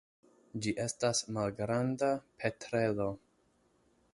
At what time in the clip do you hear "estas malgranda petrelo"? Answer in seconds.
0.85-3.07